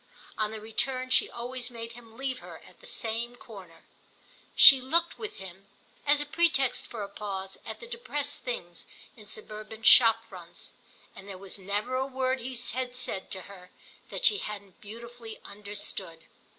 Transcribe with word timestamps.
On 0.35 0.49
the 0.49 0.59
return 0.59 1.11
she 1.11 1.29
always 1.29 1.69
made 1.69 1.91
him 1.91 2.17
leave 2.17 2.39
her 2.39 2.59
at 2.65 2.79
the 2.79 2.87
same 2.87 3.35
corner. 3.35 3.83
She 4.55 4.81
looked 4.81 5.19
with 5.19 5.35
him, 5.35 5.67
as 6.07 6.19
a 6.19 6.25
pretext 6.25 6.87
for 6.87 7.03
a 7.03 7.07
pause, 7.07 7.59
at 7.67 7.79
the 7.79 7.85
depressed 7.85 8.39
things 8.43 8.87
in 9.15 9.27
suburban 9.27 9.83
shop 9.83 10.25
fronts; 10.25 10.73
and 11.15 11.29
there 11.29 11.37
was 11.37 11.59
never 11.59 11.93
a 11.97 12.07
word 12.07 12.39
he 12.39 12.57
had 12.73 12.95
said 12.95 13.29
to 13.29 13.41
her 13.41 13.69
that 14.09 14.25
she 14.25 14.39
hadn't 14.39 14.81
beautifully 14.81 15.39
understood. 15.45 16.23